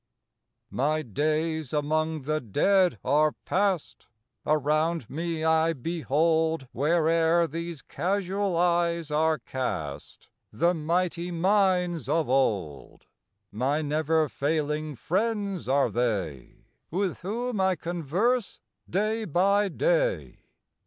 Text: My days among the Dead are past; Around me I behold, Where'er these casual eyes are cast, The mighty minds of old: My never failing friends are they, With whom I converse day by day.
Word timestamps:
My 0.71 1.03
days 1.03 1.73
among 1.73 2.23
the 2.23 2.41
Dead 2.41 2.97
are 3.05 3.33
past; 3.45 4.07
Around 4.47 5.07
me 5.11 5.43
I 5.43 5.73
behold, 5.73 6.67
Where'er 6.73 7.45
these 7.45 7.83
casual 7.83 8.57
eyes 8.57 9.11
are 9.11 9.37
cast, 9.37 10.31
The 10.51 10.73
mighty 10.73 11.29
minds 11.29 12.09
of 12.09 12.27
old: 12.27 13.05
My 13.51 13.83
never 13.83 14.27
failing 14.27 14.95
friends 14.95 15.69
are 15.69 15.91
they, 15.91 16.63
With 16.89 17.19
whom 17.21 17.61
I 17.61 17.75
converse 17.75 18.59
day 18.89 19.25
by 19.25 19.67
day. 19.69 20.39